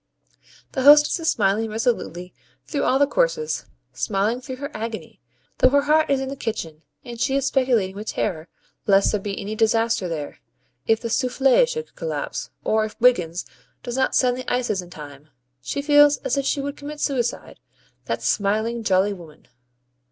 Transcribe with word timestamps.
The 0.71 0.81
hostess 0.81 1.19
is 1.19 1.29
smiling 1.29 1.69
resolutely 1.69 2.33
through 2.65 2.85
all 2.85 2.97
the 2.97 3.05
courses, 3.05 3.65
smiling 3.93 4.41
through 4.41 4.55
her 4.55 4.71
agony; 4.75 5.21
though 5.59 5.69
her 5.69 5.83
heart 5.83 6.09
is 6.09 6.19
in 6.19 6.29
the 6.29 6.35
kitchen, 6.35 6.81
and 7.05 7.21
she 7.21 7.35
is 7.35 7.45
speculating 7.45 7.95
with 7.95 8.07
terror 8.07 8.47
lest 8.87 9.11
there 9.11 9.21
be 9.21 9.39
any 9.39 9.53
disaster 9.53 10.07
there. 10.09 10.39
If 10.87 11.01
the 11.01 11.11
SOUFFLE 11.11 11.67
should 11.67 11.95
collapse, 11.95 12.49
or 12.63 12.83
if 12.83 12.99
Wiggins 12.99 13.45
does 13.83 13.95
not 13.95 14.15
send 14.15 14.37
the 14.37 14.51
ices 14.51 14.81
in 14.81 14.89
time 14.89 15.29
she 15.61 15.83
feels 15.83 16.17
as 16.25 16.35
if 16.35 16.47
she 16.47 16.61
would 16.61 16.77
commit 16.77 16.99
suicide 16.99 17.59
that 18.05 18.23
smiling, 18.23 18.81
jolly 18.83 19.13
woman! 19.13 19.49